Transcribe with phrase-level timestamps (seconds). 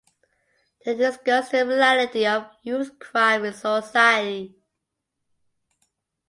[0.83, 4.57] They discussed the reality of youth crime in society.